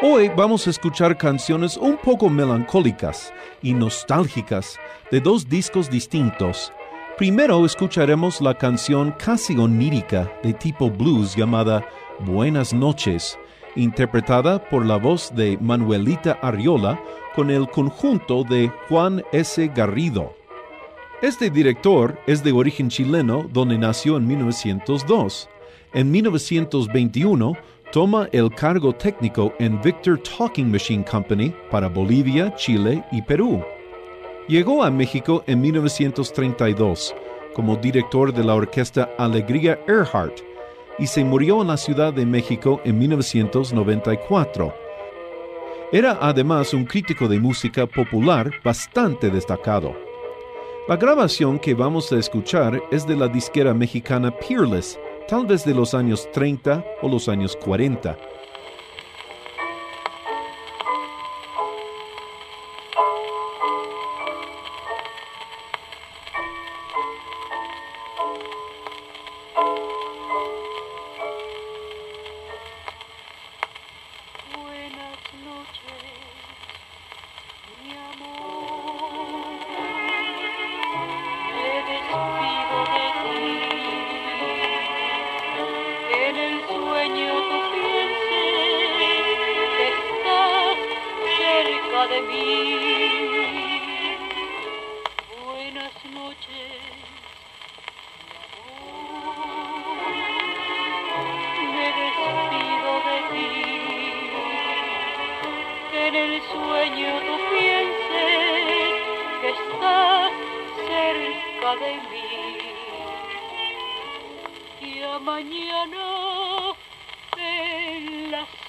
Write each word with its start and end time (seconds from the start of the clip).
Hoy 0.00 0.28
vamos 0.28 0.64
a 0.68 0.70
escuchar 0.70 1.18
canciones 1.18 1.76
un 1.76 1.96
poco 1.96 2.30
melancólicas 2.30 3.32
y 3.62 3.74
nostálgicas 3.74 4.78
de 5.10 5.20
dos 5.20 5.48
discos 5.48 5.90
distintos. 5.90 6.72
Primero 7.16 7.66
escucharemos 7.66 8.40
la 8.40 8.54
canción 8.54 9.12
casi 9.18 9.58
onírica 9.58 10.32
de 10.44 10.52
tipo 10.52 10.88
blues 10.88 11.34
llamada 11.34 11.84
Buenas 12.20 12.72
noches, 12.72 13.36
interpretada 13.74 14.62
por 14.68 14.86
la 14.86 14.98
voz 14.98 15.34
de 15.34 15.58
Manuelita 15.60 16.38
Arriola 16.42 17.02
con 17.34 17.50
el 17.50 17.68
conjunto 17.68 18.44
de 18.44 18.70
Juan 18.88 19.24
S. 19.32 19.66
Garrido. 19.74 20.32
Este 21.22 21.50
director 21.50 22.20
es 22.28 22.44
de 22.44 22.52
origen 22.52 22.88
chileno 22.88 23.48
donde 23.52 23.76
nació 23.76 24.16
en 24.16 24.28
1902. 24.28 25.48
En 25.92 26.10
1921 26.10 27.54
toma 27.92 28.28
el 28.32 28.50
cargo 28.54 28.94
técnico 28.94 29.54
en 29.58 29.80
Victor 29.80 30.20
Talking 30.22 30.70
Machine 30.70 31.04
Company 31.04 31.54
para 31.70 31.88
Bolivia, 31.88 32.54
Chile 32.56 33.02
y 33.12 33.22
Perú. 33.22 33.62
Llegó 34.46 34.82
a 34.82 34.90
México 34.90 35.42
en 35.46 35.60
1932 35.60 37.14
como 37.54 37.76
director 37.76 38.32
de 38.32 38.44
la 38.44 38.54
orquesta 38.54 39.10
Alegría 39.18 39.80
Earhart 39.88 40.40
y 40.98 41.06
se 41.06 41.24
murió 41.24 41.62
en 41.62 41.68
la 41.68 41.76
Ciudad 41.76 42.12
de 42.12 42.26
México 42.26 42.80
en 42.84 42.98
1994. 42.98 44.74
Era 45.90 46.18
además 46.20 46.74
un 46.74 46.84
crítico 46.84 47.28
de 47.28 47.40
música 47.40 47.86
popular 47.86 48.50
bastante 48.62 49.30
destacado. 49.30 49.96
La 50.86 50.96
grabación 50.96 51.58
que 51.58 51.74
vamos 51.74 52.12
a 52.12 52.18
escuchar 52.18 52.82
es 52.90 53.06
de 53.06 53.16
la 53.16 53.28
disquera 53.28 53.74
mexicana 53.74 54.30
Peerless, 54.30 54.98
tal 55.28 55.44
vez 55.44 55.62
de 55.64 55.74
los 55.74 55.92
años 55.92 56.26
30 56.32 56.82
o 57.02 57.08
los 57.08 57.28
años 57.28 57.54
40. 57.56 58.16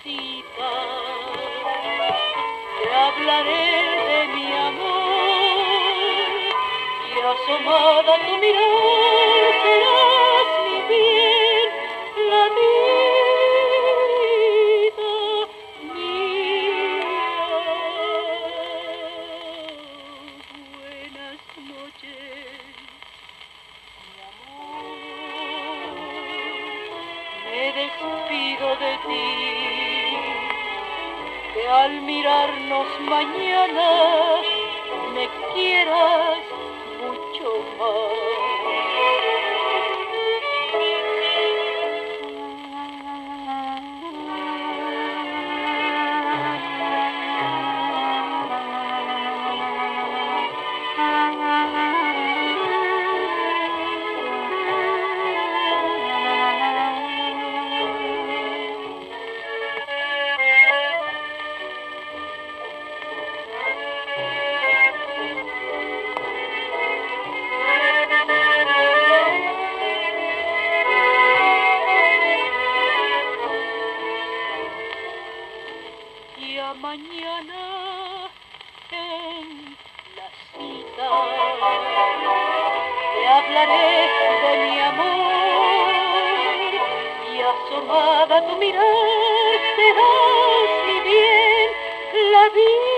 Cita 0.03 0.72
te 2.81 2.96
hablaré 2.96 3.68
de 4.09 4.28
mi 4.35 4.47
amor. 4.53 5.09
Y 7.09 7.19
asomada 7.19 8.13
tu 8.25 8.38
mirar 8.38 9.38
mañana 33.09 34.08
de 83.67 84.57
mi 84.63 84.79
amor. 84.79 85.93
Y 87.33 87.41
asomada 87.41 88.47
tu 88.47 88.55
mirar 88.57 88.83
serás 89.75 90.69
mi 90.87 90.97
bien 91.09 91.69
la 92.31 92.43
vida 92.57 92.95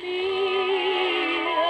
mía. 0.00 1.66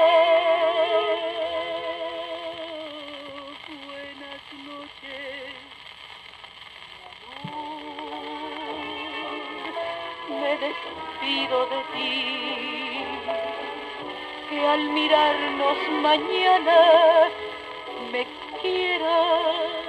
Buenas 3.86 4.44
noches. 4.64 5.54
Me 10.28 10.50
despido 10.58 11.58
de 11.66 11.80
ti, 11.92 12.65
al 14.64 14.90
mirarnos 14.90 15.76
mañana 16.02 17.30
me 18.12 18.26
quieras 18.60 19.86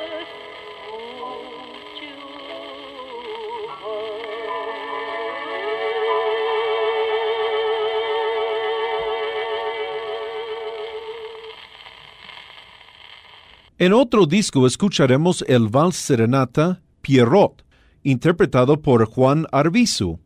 En 13.79 13.93
otro 13.93 14.25
disco 14.25 14.65
escucharemos 14.65 15.45
el 15.47 15.67
vals 15.67 15.95
serenata 15.95 16.81
Pierrot, 17.01 17.63
interpretado 18.01 18.81
por 18.81 19.05
Juan 19.05 19.45
Arvizu. 19.51 20.19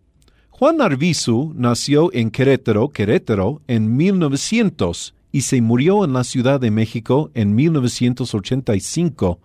Juan 0.61 0.79
Arvizu 0.79 1.53
nació 1.55 2.13
en 2.13 2.29
Querétaro, 2.29 2.89
Querétaro, 2.89 3.63
en 3.67 3.97
1900 3.97 5.15
y 5.31 5.41
se 5.41 5.59
murió 5.59 6.05
en 6.05 6.13
la 6.13 6.23
Ciudad 6.23 6.59
de 6.59 6.69
México 6.69 7.31
en 7.33 7.55
1985. 7.55 9.39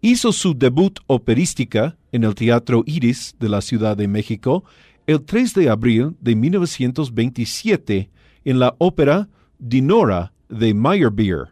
Hizo 0.00 0.32
su 0.32 0.54
debut 0.54 1.00
operística 1.06 1.98
en 2.12 2.24
el 2.24 2.34
Teatro 2.34 2.82
Iris 2.86 3.36
de 3.38 3.50
la 3.50 3.60
Ciudad 3.60 3.94
de 3.94 4.08
México 4.08 4.64
el 5.06 5.20
3 5.20 5.52
de 5.52 5.68
abril 5.68 6.16
de 6.22 6.34
1927 6.34 8.08
en 8.46 8.58
la 8.58 8.74
ópera 8.78 9.28
Dinora 9.58 10.32
de 10.48 10.72
Meyerbeer. 10.72 11.50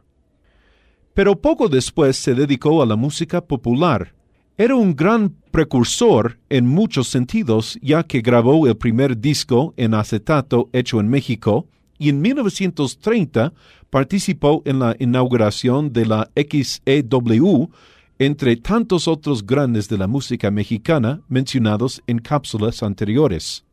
Pero 1.12 1.38
poco 1.38 1.68
después 1.68 2.16
se 2.16 2.34
dedicó 2.34 2.80
a 2.80 2.86
la 2.86 2.96
música 2.96 3.42
popular. 3.42 4.14
Era 4.60 4.74
un 4.74 4.94
gran 4.94 5.30
precursor 5.52 6.38
en 6.50 6.66
muchos 6.66 7.08
sentidos, 7.08 7.78
ya 7.80 8.02
que 8.02 8.20
grabó 8.20 8.66
el 8.66 8.76
primer 8.76 9.18
disco 9.18 9.72
en 9.78 9.94
acetato 9.94 10.68
hecho 10.74 11.00
en 11.00 11.08
México 11.08 11.66
y 11.96 12.10
en 12.10 12.20
1930 12.20 13.54
participó 13.88 14.60
en 14.66 14.80
la 14.80 14.94
inauguración 14.98 15.94
de 15.94 16.04
la 16.04 16.30
XEW, 16.36 17.70
entre 18.18 18.56
tantos 18.56 19.08
otros 19.08 19.46
grandes 19.46 19.88
de 19.88 19.96
la 19.96 20.06
música 20.06 20.50
mexicana 20.50 21.22
mencionados 21.26 22.02
en 22.06 22.18
cápsulas 22.18 22.82
anteriores. 22.82 23.64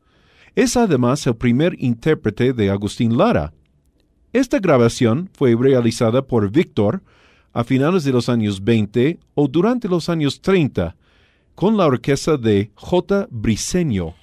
Es 0.56 0.78
además 0.78 1.28
el 1.28 1.36
primer 1.36 1.76
intérprete 1.84 2.54
de 2.54 2.70
Agustín 2.70 3.18
Lara. 3.18 3.52
Esta 4.32 4.60
grabación 4.60 5.30
fue 5.34 5.54
realizada 5.54 6.22
por 6.22 6.50
Víctor 6.50 7.04
a 7.58 7.64
finales 7.64 8.04
de 8.04 8.12
los 8.12 8.30
años 8.30 8.64
20 8.64 9.18
o 9.34 9.48
durante 9.48 9.88
los 9.88 10.10
años 10.10 10.42
30 10.42 10.96
con 11.56 11.76
la 11.76 11.88
orquesta 11.88 12.38
de 12.38 12.70
J. 12.76 13.28
Briceño. 13.32 14.14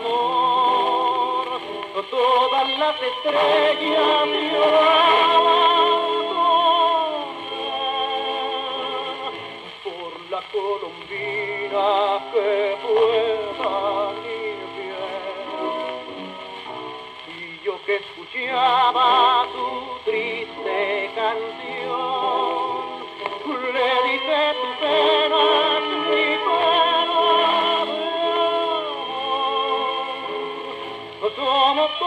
Amor. 0.00 1.60
Todas 2.10 2.78
las 2.78 2.96
estrellas 3.02 4.28
lloraban 4.52 5.60
por 9.84 10.12
la 10.30 10.40
colombina 10.50 11.88
que 12.32 12.76
ir 14.26 14.60
bien 14.76 16.30
y 17.28 17.64
yo 17.64 17.74
que 17.84 17.94
escuchaba 17.96 19.46
su 19.52 19.66
triste 20.10 21.10
canción, 21.14 22.70
le 23.72 23.90
dije 24.10 24.40
tu 24.60 24.68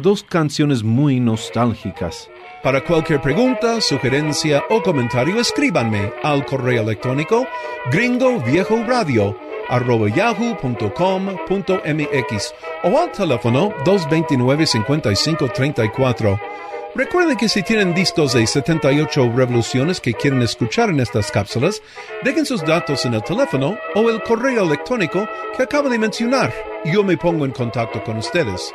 Dos 0.00 0.22
canciones 0.22 0.82
muy 0.82 1.20
nostálgicas. 1.20 2.30
Para 2.62 2.82
cualquier 2.84 3.20
pregunta, 3.20 3.80
sugerencia 3.80 4.62
o 4.70 4.82
comentario, 4.82 5.40
escríbanme 5.40 6.12
al 6.22 6.44
correo 6.44 6.82
electrónico 6.82 7.46
gringoviejoradio 7.90 9.36
arroba 9.68 10.08
yahoo.com.mx 10.08 12.54
o 12.84 12.98
al 12.98 13.12
teléfono 13.12 13.70
229-5534. 13.84 16.40
Recuerden 16.94 17.36
que 17.36 17.48
si 17.48 17.62
tienen 17.62 17.94
discos 17.94 18.32
de 18.32 18.46
78 18.46 19.32
revoluciones 19.34 20.00
que 20.00 20.14
quieren 20.14 20.40
escuchar 20.42 20.90
en 20.90 21.00
estas 21.00 21.30
cápsulas, 21.30 21.82
dejen 22.22 22.46
sus 22.46 22.64
datos 22.64 23.04
en 23.04 23.14
el 23.14 23.22
teléfono 23.22 23.76
o 23.94 24.08
el 24.08 24.22
correo 24.22 24.64
electrónico 24.64 25.28
que 25.56 25.64
acabo 25.64 25.88
de 25.88 25.98
mencionar 25.98 26.52
yo 26.92 27.02
me 27.02 27.16
pongo 27.16 27.44
en 27.44 27.50
contacto 27.50 28.02
con 28.04 28.18
ustedes. 28.18 28.72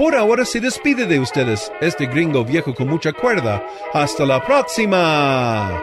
Por 0.00 0.16
ahora 0.16 0.46
se 0.46 0.60
despide 0.60 1.04
de 1.04 1.20
ustedes 1.20 1.70
este 1.78 2.06
gringo 2.06 2.42
viejo 2.42 2.74
con 2.74 2.88
mucha 2.88 3.12
cuerda. 3.12 3.62
Hasta 3.92 4.24
la 4.24 4.42
próxima. 4.42 5.78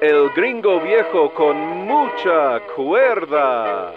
El 0.00 0.30
gringo 0.30 0.80
viejo 0.80 1.34
con 1.34 1.84
mucha 1.84 2.60
cuerda. 2.74 3.92